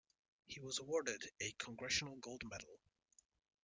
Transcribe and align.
He 0.47 0.59
was 0.59 0.79
awarded 0.79 1.29
a 1.41 1.51
Congressional 1.59 2.15
Gold 2.15 2.41
Medal. 2.49 2.79